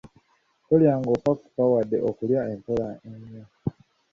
Tolya 0.65 0.93
ng’opakuka 0.99 1.61
wadde 1.71 1.97
okulya 2.09 2.41
empola 2.53 2.87
ennyo. 3.11 3.43